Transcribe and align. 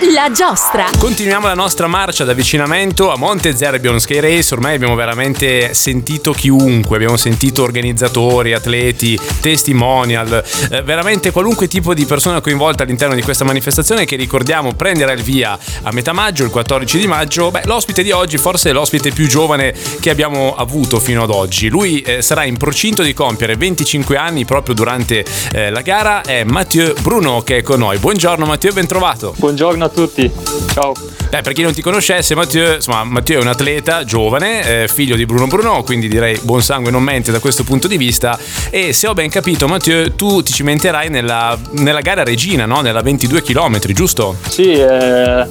La 0.00 0.30
giostra. 0.30 0.86
Continuiamo 0.96 1.48
la 1.48 1.54
nostra 1.54 1.88
marcia 1.88 2.22
d'avvicinamento 2.22 3.10
a 3.10 3.16
Monte 3.16 3.56
Zerbion 3.56 3.98
Sky 3.98 4.20
Race. 4.20 4.54
Ormai 4.54 4.76
abbiamo 4.76 4.94
veramente 4.94 5.74
sentito 5.74 6.30
chiunque, 6.30 6.94
abbiamo 6.94 7.16
sentito 7.16 7.64
organizzatori, 7.64 8.52
atleti, 8.52 9.18
testimonial, 9.40 10.44
eh, 10.70 10.82
veramente 10.82 11.32
qualunque 11.32 11.66
tipo 11.66 11.94
di 11.94 12.04
persona 12.04 12.40
coinvolta 12.40 12.84
all'interno 12.84 13.16
di 13.16 13.22
questa 13.22 13.44
manifestazione 13.44 14.04
che 14.04 14.14
ricordiamo 14.14 14.72
prenderà 14.72 15.10
il 15.10 15.22
via 15.22 15.58
a 15.82 15.92
metà 15.92 16.12
maggio, 16.12 16.44
il 16.44 16.50
14 16.50 16.96
di 16.96 17.06
maggio. 17.08 17.50
Beh, 17.50 17.62
l'ospite 17.64 18.04
di 18.04 18.12
oggi 18.12 18.38
forse 18.38 18.70
è 18.70 18.72
l'ospite 18.72 19.10
più 19.10 19.26
giovane 19.26 19.74
che 19.98 20.10
abbiamo 20.10 20.54
avuto 20.54 21.00
fino 21.00 21.24
ad 21.24 21.30
oggi. 21.30 21.68
Lui 21.68 22.02
eh, 22.02 22.22
sarà 22.22 22.44
in 22.44 22.56
procinto 22.56 23.02
di 23.02 23.12
compiere 23.12 23.56
25 23.56 24.16
anni 24.16 24.44
proprio 24.44 24.76
durante 24.76 25.24
eh, 25.50 25.70
la 25.70 25.80
gara. 25.80 26.20
È 26.20 26.44
Mathieu 26.44 26.94
Bruno 27.00 27.42
che 27.42 27.58
è 27.58 27.62
con 27.62 27.80
noi. 27.80 27.98
Buongiorno 27.98 28.46
Mathieu, 28.46 28.72
ben 28.72 28.86
trovato. 28.86 29.34
Buongiorno 29.36 29.86
a 29.88 29.90
tutti, 29.90 30.30
ciao. 30.72 30.92
Beh, 31.30 31.42
per 31.42 31.52
chi 31.52 31.62
non 31.62 31.72
ti 31.72 31.82
conoscesse, 31.82 32.34
Matteo, 32.34 32.74
insomma, 32.76 33.04
Matteo 33.04 33.40
è 33.40 33.42
un 33.42 33.48
atleta 33.48 34.04
giovane, 34.04 34.82
eh, 34.84 34.88
figlio 34.88 35.16
di 35.16 35.26
Bruno 35.26 35.46
Bruno, 35.46 35.82
quindi 35.82 36.08
direi 36.08 36.38
buon 36.42 36.62
sangue 36.62 36.90
non 36.90 37.02
mente 37.02 37.32
da 37.32 37.38
questo 37.38 37.64
punto 37.64 37.86
di 37.86 37.96
vista. 37.96 38.38
E 38.70 38.92
se 38.92 39.08
ho 39.08 39.14
ben 39.14 39.28
capito, 39.28 39.66
Matteo, 39.66 40.12
tu 40.12 40.42
ti 40.42 40.52
cimenterai 40.52 41.10
nella, 41.10 41.58
nella 41.72 42.00
gara 42.00 42.22
regina, 42.22 42.64
no? 42.64 42.80
nella 42.80 43.02
22 43.02 43.42
km, 43.42 43.78
giusto? 43.92 44.36
Sì, 44.48 44.70
eh, 44.72 45.46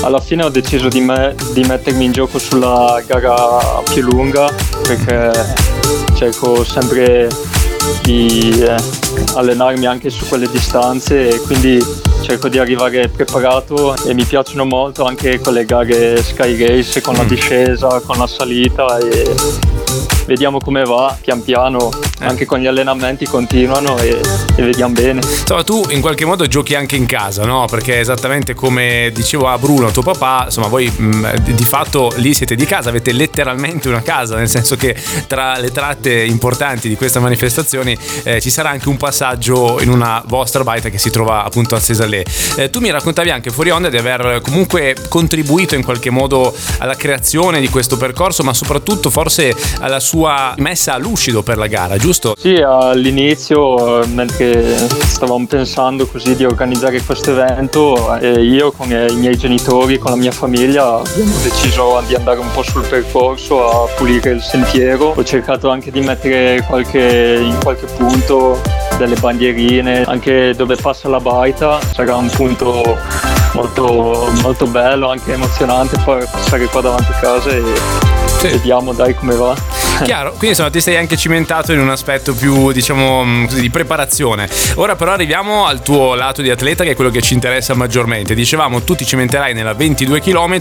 alla 0.00 0.20
fine 0.20 0.44
ho 0.44 0.48
deciso 0.48 0.88
di, 0.88 1.00
me- 1.00 1.34
di 1.52 1.62
mettermi 1.62 2.04
in 2.04 2.12
gioco 2.12 2.38
sulla 2.38 3.02
gara 3.06 3.82
più 3.92 4.02
lunga 4.02 4.52
perché 4.82 5.30
cerco 6.16 6.64
sempre 6.64 7.28
di 8.02 8.60
eh, 8.60 9.01
allenarmi 9.34 9.86
anche 9.86 10.10
su 10.10 10.26
quelle 10.26 10.48
distanze 10.50 11.28
e 11.28 11.40
quindi 11.40 11.82
cerco 12.22 12.48
di 12.48 12.58
arrivare 12.58 13.08
preparato 13.08 13.94
e 14.04 14.14
mi 14.14 14.24
piacciono 14.24 14.64
molto 14.64 15.04
anche 15.04 15.38
quelle 15.40 15.64
gare 15.64 16.22
Sky 16.22 16.66
Race 16.66 17.00
con 17.00 17.14
la 17.14 17.24
mm. 17.24 17.28
discesa, 17.28 18.00
con 18.00 18.18
la 18.18 18.26
salita 18.26 18.98
e 18.98 19.34
vediamo 20.26 20.58
come 20.58 20.82
va 20.84 21.16
pian 21.20 21.42
piano. 21.42 21.90
Anche 22.22 22.46
con 22.46 22.58
gli 22.58 22.66
allenamenti 22.66 23.26
continuano 23.26 23.98
e, 23.98 24.20
e, 24.56 24.62
vediamo 24.62 24.94
bene 24.94 25.20
insomma 25.20 25.64
tu 25.64 25.84
in 25.90 26.00
qualche 26.00 26.24
modo 26.24 26.46
giochi 26.46 26.74
anche 26.74 26.96
in 26.96 27.06
casa 27.06 27.44
no? 27.44 27.66
perché 27.66 27.98
esattamente 27.98 28.54
come 28.54 29.10
dicevo 29.12 29.48
a 29.48 29.58
Bruno 29.58 29.90
tuo 29.90 30.02
papà 30.02 30.44
insomma 30.46 30.68
voi 30.68 30.90
mh, 30.94 31.04
mm, 31.04 31.26
di 31.54 31.64
fatto 31.64 32.12
lì 32.16 32.34
siete 32.34 32.54
di 32.54 32.64
casa 32.64 32.88
avete 32.88 33.12
letteralmente 33.12 33.88
una 33.88 34.02
casa 34.02 34.36
nel 34.36 34.48
senso 34.48 34.76
che 34.76 34.94
tra 35.26 35.58
le 35.58 35.70
tratte 35.70 36.22
importanti 36.22 36.88
di 36.88 36.96
questa 36.96 37.20
manifestazione 37.20 37.96
eh, 38.22 38.40
ci 38.40 38.50
sarà 38.50 38.70
anche 38.70 38.88
un 38.88 38.96
passaggio 38.96 39.80
in 39.80 39.90
una 39.90 40.22
vostra 40.26 40.62
baita 40.62 40.88
che 40.88 40.98
si 40.98 41.10
trova 41.10 41.44
appunto 41.44 41.74
a 41.74 41.80
Cesalè 41.80 42.22
eh, 42.56 42.70
tu 42.70 42.80
mi 42.80 42.90
raccontavi 42.90 43.30
anche 43.30 43.50
fuori 43.50 43.70
onda 43.70 43.88
di 43.88 43.96
aver 43.96 44.40
comunque 44.42 44.96
contribuito 45.08 45.74
in 45.74 45.82
qualche 45.82 46.10
modo 46.10 46.54
alla 46.78 46.94
creazione 46.94 47.60
di 47.60 47.68
questo 47.68 47.96
percorso 47.96 48.42
ma 48.42 48.54
soprattutto 48.54 49.10
forse 49.10 49.54
alla 49.80 50.00
sua 50.00 50.54
messa 50.58 50.94
a 50.94 50.98
lucido 50.98 51.42
per 51.42 51.58
la 51.58 51.66
gara, 51.66 51.96
giusto? 51.96 52.11
Sì, 52.38 52.56
all'inizio, 52.56 54.06
mentre 54.08 54.76
stavamo 54.76 55.46
pensando 55.46 56.06
così 56.06 56.36
di 56.36 56.44
organizzare 56.44 57.00
questo 57.02 57.30
evento, 57.30 58.18
io 58.20 58.70
con 58.72 58.90
i 58.90 59.14
miei 59.16 59.36
genitori, 59.36 59.98
con 59.98 60.10
la 60.10 60.16
mia 60.16 60.30
famiglia, 60.30 60.96
abbiamo 60.96 61.32
deciso 61.42 62.02
di 62.06 62.14
andare 62.14 62.38
un 62.38 62.50
po' 62.52 62.62
sul 62.62 62.86
percorso 62.86 63.86
a 63.86 63.88
pulire 63.96 64.30
il 64.30 64.42
sentiero. 64.42 65.14
Ho 65.16 65.24
cercato 65.24 65.70
anche 65.70 65.90
di 65.90 66.00
mettere 66.00 66.64
qualche, 66.68 67.40
in 67.42 67.56
qualche 67.62 67.86
punto 67.86 68.60
delle 68.98 69.16
bandierine, 69.16 70.04
anche 70.04 70.54
dove 70.54 70.76
passa 70.76 71.08
la 71.08 71.18
baita, 71.18 71.80
sarà 71.94 72.16
un 72.16 72.28
punto 72.28 72.98
molto, 73.54 74.28
molto 74.42 74.66
bello, 74.66 75.10
anche 75.10 75.32
emozionante 75.32 75.98
poi 76.04 76.24
passare 76.30 76.66
qua 76.66 76.82
davanti 76.82 77.10
a 77.10 77.18
casa 77.20 77.48
e 77.50 77.62
sì. 78.38 78.48
vediamo 78.48 78.92
dai 78.92 79.14
come 79.14 79.34
va. 79.34 79.81
Chiaro, 80.04 80.30
quindi 80.30 80.48
insomma 80.48 80.70
ti 80.70 80.80
sei 80.80 80.96
anche 80.96 81.16
cimentato 81.16 81.72
in 81.72 81.80
un 81.80 81.90
aspetto 81.90 82.34
più 82.34 82.72
diciamo 82.72 83.24
mm, 83.24 83.46
di 83.46 83.70
preparazione. 83.70 84.48
Ora 84.76 84.96
però 84.96 85.12
arriviamo 85.12 85.66
al 85.66 85.82
tuo 85.82 86.14
lato 86.14 86.42
di 86.42 86.50
atleta 86.50 86.84
che 86.84 86.92
è 86.92 86.94
quello 86.94 87.10
che 87.10 87.20
ci 87.20 87.34
interessa 87.34 87.74
maggiormente. 87.74 88.34
Dicevamo 88.34 88.82
tu 88.82 88.94
ti 88.94 89.04
cimenterai 89.04 89.54
nella 89.54 89.74
22 89.74 90.20
km, 90.20 90.60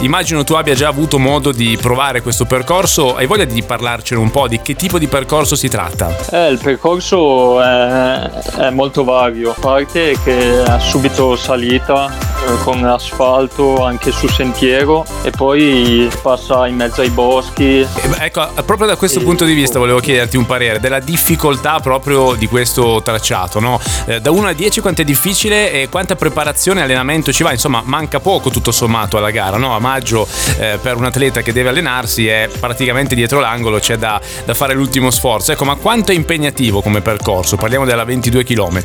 immagino 0.00 0.44
tu 0.44 0.54
abbia 0.54 0.74
già 0.74 0.88
avuto 0.88 1.18
modo 1.18 1.52
di 1.52 1.78
provare 1.80 2.22
questo 2.22 2.46
percorso, 2.46 3.16
hai 3.16 3.26
voglia 3.26 3.44
di 3.44 3.62
parlarcene 3.62 4.20
un 4.20 4.30
po' 4.30 4.48
di 4.48 4.60
che 4.60 4.74
tipo 4.74 4.98
di 4.98 5.06
percorso 5.06 5.54
si 5.54 5.68
tratta? 5.68 6.14
Eh, 6.30 6.48
il 6.48 6.58
percorso 6.58 7.62
è, 7.62 8.30
è 8.56 8.70
molto 8.70 9.04
vario, 9.04 9.50
a 9.50 9.56
parte 9.58 10.16
che 10.22 10.62
è 10.62 10.78
subito 10.80 11.36
salita 11.36 12.29
con 12.62 12.84
asfalto 12.84 13.84
anche 13.84 14.10
su 14.10 14.28
sentiero 14.28 15.04
e 15.22 15.30
poi 15.30 16.10
passa 16.22 16.66
in 16.66 16.76
mezzo 16.76 17.00
ai 17.00 17.10
boschi. 17.10 17.86
Ecco, 18.18 18.48
proprio 18.64 18.86
da 18.86 18.96
questo 18.96 19.20
e 19.20 19.22
punto 19.22 19.44
di 19.44 19.54
vista 19.54 19.78
volevo 19.78 20.00
chiederti 20.00 20.36
un 20.36 20.46
parere 20.46 20.80
della 20.80 21.00
difficoltà 21.00 21.80
proprio 21.80 22.34
di 22.34 22.46
questo 22.46 23.00
tracciato, 23.02 23.60
no? 23.60 23.80
Eh, 24.06 24.20
da 24.20 24.30
1 24.30 24.48
a 24.48 24.52
10 24.52 24.80
quanto 24.80 25.02
è 25.02 25.04
difficile 25.04 25.72
e 25.72 25.88
quanta 25.88 26.16
preparazione 26.16 26.80
e 26.80 26.82
allenamento 26.84 27.32
ci 27.32 27.42
va? 27.42 27.52
Insomma, 27.52 27.82
manca 27.84 28.20
poco 28.20 28.50
tutto 28.50 28.72
sommato 28.72 29.16
alla 29.16 29.30
gara, 29.30 29.56
no? 29.56 29.74
A 29.74 29.78
maggio 29.78 30.26
eh, 30.58 30.78
per 30.80 30.96
un 30.96 31.04
atleta 31.04 31.42
che 31.42 31.52
deve 31.52 31.70
allenarsi 31.70 32.26
è 32.26 32.48
praticamente 32.58 33.14
dietro 33.14 33.40
l'angolo, 33.40 33.78
c'è 33.78 33.96
da, 33.96 34.20
da, 34.44 34.54
fare 34.54 34.74
l'ultimo 34.74 35.10
sforzo. 35.10 35.52
Ecco, 35.52 35.64
ma 35.64 35.76
quanto 35.76 36.12
è 36.12 36.14
impegnativo 36.14 36.80
come 36.80 37.00
percorso? 37.00 37.56
Parliamo 37.56 37.84
della 37.84 38.04
22 38.04 38.44
km. 38.44 38.82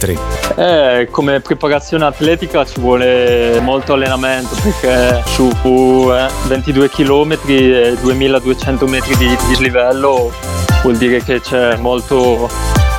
Eh, 0.55 1.07
come 1.11 1.39
preparazione 1.39 2.05
atletica 2.05 2.65
ci 2.65 2.79
vuole 2.79 3.44
molto 3.61 3.93
allenamento 3.93 4.55
perché 4.61 5.23
su 5.25 5.49
22 6.47 6.89
km 6.89 7.37
e 7.47 7.97
2200 7.99 8.87
metri 8.87 9.15
di 9.17 9.35
dislivello 9.47 10.31
vuol 10.85 10.97
dire 10.97 11.23
che 11.23 11.41
c'è 11.41 11.75
molto, 11.77 12.47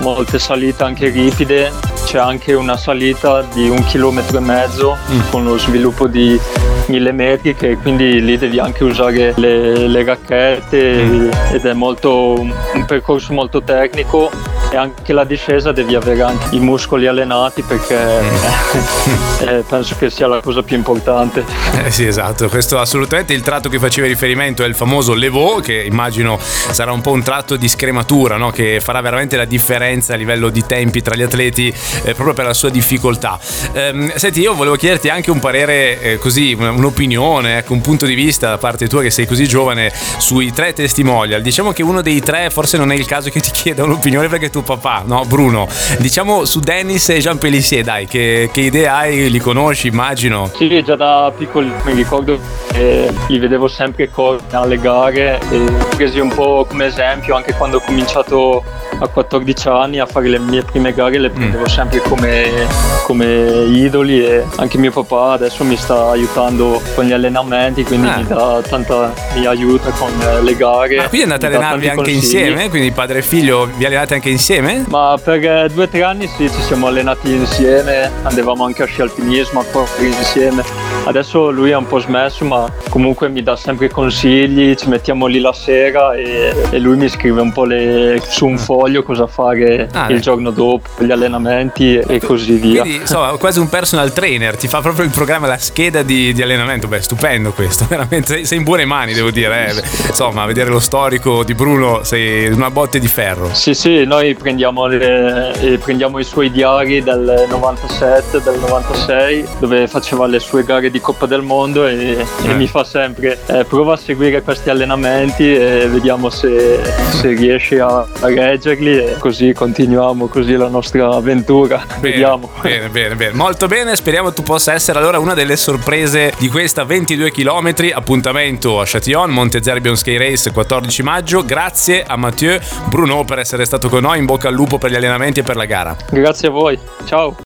molte 0.00 0.38
salite 0.40 0.82
anche 0.82 1.08
ripide, 1.08 1.70
c'è 2.04 2.18
anche 2.18 2.52
una 2.52 2.76
salita 2.76 3.42
di 3.42 3.68
un 3.68 3.84
chilometro 3.84 4.38
e 4.38 4.40
mezzo 4.40 4.96
mm. 5.10 5.20
con 5.30 5.44
lo 5.44 5.56
sviluppo 5.56 6.08
di 6.08 6.38
mille 6.86 7.12
metri 7.12 7.54
che 7.54 7.76
quindi 7.76 8.20
lì 8.22 8.38
devi 8.38 8.58
anche 8.58 8.84
usare 8.84 9.34
le, 9.36 9.86
le 9.86 10.04
racchette 10.04 11.04
mm. 11.04 11.30
ed 11.52 11.64
è 11.64 11.72
molto, 11.72 12.40
un 12.40 12.84
percorso 12.86 13.32
molto 13.32 13.62
tecnico 13.62 14.30
e 14.70 14.76
anche 14.76 15.12
la 15.12 15.24
discesa 15.24 15.72
devi 15.72 15.94
avere 15.94 16.22
anche 16.22 16.54
i 16.54 16.60
muscoli 16.60 17.06
allenati 17.06 17.62
perché 17.62 18.20
mm. 18.20 19.48
eh, 19.48 19.64
penso 19.68 19.94
che 19.98 20.10
sia 20.10 20.26
la 20.26 20.40
cosa 20.40 20.62
più 20.62 20.76
importante. 20.76 21.44
Eh 21.84 21.90
sì, 21.90 22.06
esatto, 22.06 22.48
questo 22.48 22.78
assolutamente 22.78 23.32
il 23.32 23.42
tratto 23.42 23.68
che 23.68 23.78
facevi 23.78 24.08
riferimento 24.08 24.64
è 24.64 24.66
il 24.66 24.74
famoso 24.74 25.14
Levaux, 25.14 25.64
che 25.64 25.82
immagino 25.82 26.38
sarà 26.40 26.92
un 26.92 27.00
po' 27.00 27.12
un 27.12 27.22
tratto 27.22 27.56
di 27.56 27.68
scrematura, 27.68 28.36
no? 28.36 28.50
che 28.50 28.80
farà 28.80 29.00
veramente 29.00 29.36
la 29.36 29.44
differenza 29.44 30.14
a 30.14 30.16
livello 30.16 30.48
di 30.48 30.64
tempi 30.66 31.02
tra 31.02 31.14
gli 31.14 31.22
atleti 31.22 31.68
eh, 31.68 32.14
proprio 32.14 32.34
per 32.34 32.46
la 32.46 32.54
sua 32.54 32.70
difficoltà. 32.70 33.38
Ehm, 33.72 34.14
senti, 34.16 34.40
io 34.40 34.54
volevo 34.54 34.76
chiederti 34.76 35.08
anche 35.08 35.30
un 35.30 35.38
parere 35.38 36.00
eh, 36.00 36.18
così, 36.18 36.52
un'opinione, 36.58 37.58
ecco, 37.58 37.72
un 37.72 37.80
punto 37.80 38.06
di 38.06 38.14
vista 38.14 38.48
da 38.50 38.58
parte 38.58 38.88
tua 38.88 39.02
che 39.02 39.10
sei 39.10 39.26
così 39.26 39.46
giovane 39.46 39.92
sui 40.18 40.52
tre 40.52 40.72
testimonial. 40.72 41.42
Diciamo 41.42 41.72
che 41.72 41.82
uno 41.82 42.02
dei 42.02 42.20
tre 42.20 42.50
forse 42.50 42.76
non 42.76 42.90
è 42.90 42.94
il 42.94 43.06
caso 43.06 43.30
che 43.30 43.40
ti 43.40 43.50
chieda 43.50 43.84
un'opinione 43.84 44.28
perché 44.28 44.50
tuo 44.56 44.76
papà, 44.76 45.02
no? 45.04 45.24
Bruno. 45.26 45.68
Diciamo 45.98 46.44
su 46.44 46.60
Dennis 46.60 47.08
e 47.10 47.18
Jean 47.18 47.38
Pellissier, 47.38 47.84
dai, 47.84 48.06
che, 48.06 48.48
che 48.52 48.60
idee 48.62 48.88
hai? 48.88 49.30
Li 49.30 49.38
conosci, 49.38 49.88
immagino? 49.88 50.50
Sì, 50.54 50.82
già 50.82 50.96
da 50.96 51.30
piccoli 51.36 51.70
mi 51.84 51.92
ricordo 51.92 52.38
che 52.72 53.12
li 53.28 53.38
vedevo 53.38 53.68
sempre 53.68 54.10
correre 54.10 54.44
alle 54.56 54.78
gare 54.78 55.40
e 55.50 55.64
presi 55.94 56.18
un 56.18 56.32
po' 56.32 56.64
come 56.68 56.86
esempio 56.86 57.36
anche 57.36 57.52
quando 57.54 57.78
ho 57.78 57.80
cominciato 57.80 58.62
a 58.98 59.08
14 59.08 59.68
anni 59.68 59.98
a 59.98 60.06
fare 60.06 60.28
le 60.28 60.38
mie 60.38 60.62
prime 60.62 60.92
gare 60.92 61.18
le 61.18 61.30
prendevo 61.30 61.62
mm. 61.62 61.66
sempre 61.66 62.00
come, 62.00 62.66
come, 63.04 63.66
idoli 63.68 64.24
e 64.24 64.44
anche 64.56 64.78
mio 64.78 64.90
papà 64.90 65.32
adesso 65.32 65.64
mi 65.64 65.76
sta 65.76 66.10
aiutando 66.10 66.80
con 66.94 67.04
gli 67.04 67.12
allenamenti 67.12 67.84
quindi 67.84 68.08
ah. 68.08 68.16
mi 68.16 68.26
dà 68.26 68.62
tanta 68.66 69.12
mi 69.34 69.44
aiuta 69.46 69.90
con 69.90 70.10
le 70.42 70.56
gare 70.56 70.98
ah, 70.98 71.08
quindi 71.08 71.30
andate 71.30 71.46
a 71.46 71.48
allenarvi 71.48 71.88
anche 71.88 71.96
consigli. 71.96 72.16
insieme 72.16 72.68
quindi 72.68 72.90
padre 72.92 73.18
e 73.18 73.22
figlio 73.22 73.68
vi 73.76 73.84
allenate 73.84 74.14
anche 74.14 74.30
insieme? 74.30 74.84
ma 74.88 75.18
per 75.22 75.70
due 75.70 75.84
o 75.84 75.88
tre 75.88 76.02
anni 76.02 76.26
sì 76.26 76.50
ci 76.50 76.62
siamo 76.62 76.86
allenati 76.86 77.32
insieme 77.34 78.10
andavamo 78.22 78.64
anche 78.64 78.82
a 78.82 78.86
sci 78.86 79.02
alpinismo 79.02 79.60
a 79.60 79.64
correre 79.70 80.06
insieme 80.06 80.85
Adesso 81.06 81.50
lui 81.50 81.70
ha 81.70 81.78
un 81.78 81.86
po' 81.86 82.00
smesso, 82.00 82.44
ma 82.44 82.68
comunque 82.88 83.28
mi 83.28 83.42
dà 83.42 83.54
sempre 83.54 83.88
consigli, 83.88 84.74
ci 84.74 84.88
mettiamo 84.88 85.26
lì 85.26 85.38
la 85.38 85.52
sera 85.52 86.14
e, 86.14 86.52
e 86.70 86.78
lui 86.80 86.96
mi 86.96 87.08
scrive 87.08 87.40
un 87.40 87.52
po' 87.52 87.64
le, 87.64 88.20
su 88.26 88.46
un 88.46 88.58
foglio 88.58 89.04
cosa 89.04 89.28
fare 89.28 89.88
ah, 89.92 90.08
il 90.08 90.16
eh. 90.16 90.20
giorno 90.20 90.50
dopo, 90.50 90.88
gli 90.98 91.12
allenamenti 91.12 91.96
e 91.96 92.20
così 92.20 92.54
via. 92.54 92.80
Quindi 92.80 93.00
insomma 93.02 93.30
quasi 93.36 93.60
un 93.60 93.68
personal 93.68 94.12
trainer, 94.12 94.56
ti 94.56 94.66
fa 94.66 94.80
proprio 94.80 95.04
il 95.04 95.12
programma, 95.12 95.46
la 95.46 95.58
scheda 95.58 96.02
di, 96.02 96.32
di 96.32 96.42
allenamento, 96.42 96.88
beh 96.88 97.00
stupendo 97.00 97.52
questo, 97.52 97.86
veramente 97.88 98.44
sei, 98.44 98.58
in 98.58 98.64
buone 98.64 98.84
mani 98.84 99.12
devo 99.12 99.30
dire, 99.30 99.68
eh. 99.68 99.82
insomma 100.08 100.44
vedere 100.44 100.70
lo 100.70 100.80
storico 100.80 101.44
di 101.44 101.54
Bruno 101.54 102.02
sei 102.02 102.48
una 102.48 102.70
botte 102.70 102.98
di 102.98 103.06
ferro. 103.06 103.54
Sì 103.54 103.74
sì, 103.74 104.04
noi 104.04 104.34
prendiamo, 104.34 104.86
le, 104.86 105.78
prendiamo 105.80 106.18
i 106.18 106.24
suoi 106.24 106.50
diari 106.50 107.00
del 107.02 107.46
97, 107.48 108.42
del 108.42 108.58
96 108.58 109.46
dove 109.60 109.86
faceva 109.86 110.26
le 110.26 110.40
sue 110.40 110.64
gare 110.64 110.90
di 110.96 111.00
Coppa 111.00 111.26
del 111.26 111.42
Mondo 111.42 111.86
e, 111.86 111.94
eh. 111.94 112.26
e 112.48 112.54
mi 112.54 112.66
fa 112.66 112.82
sempre 112.82 113.38
eh, 113.46 113.64
prova 113.64 113.94
a 113.94 113.96
seguire 113.96 114.42
questi 114.42 114.70
allenamenti 114.70 115.54
e 115.54 115.86
vediamo 115.88 116.30
se, 116.30 116.80
se 117.10 117.32
riesci 117.34 117.78
a, 117.78 117.98
a, 117.98 118.06
reggerli 118.20 118.98
e 118.98 119.16
così 119.18 119.52
continuiamo 119.52 120.26
così 120.26 120.54
la 120.54 120.68
nostra 120.68 121.08
avventura. 121.08 121.84
Bene, 121.86 122.00
vediamo. 122.00 122.50
Bene, 122.60 122.88
bene, 122.88 123.14
bene. 123.14 123.32
Molto 123.34 123.66
bene, 123.66 123.94
speriamo 123.94 124.32
tu 124.32 124.42
possa 124.42 124.72
essere 124.72 124.98
allora 124.98 125.18
una 125.18 125.34
delle 125.34 125.56
sorprese 125.56 126.32
di 126.38 126.48
questa 126.48 126.84
22 126.84 127.30
km. 127.30 127.74
Appuntamento 127.92 128.80
a 128.80 128.84
Châtillon, 128.86 129.30
Monte 129.30 129.62
Zerbion 129.62 129.96
Sky 129.96 130.16
Race 130.16 130.50
14 130.50 131.02
maggio. 131.02 131.44
Grazie 131.44 132.04
a 132.06 132.16
Mathieu 132.16 132.58
Bruno 132.88 133.24
per 133.24 133.38
essere 133.38 133.64
stato 133.64 133.88
con 133.88 134.02
noi. 134.02 134.18
In 134.18 134.24
bocca 134.24 134.48
al 134.48 134.54
lupo 134.54 134.78
per 134.78 134.90
gli 134.90 134.96
allenamenti 134.96 135.40
e 135.40 135.42
per 135.42 135.56
la 135.56 135.66
gara. 135.66 135.94
Grazie 136.10 136.48
a 136.48 136.50
voi. 136.50 136.78
Ciao. 137.04 137.45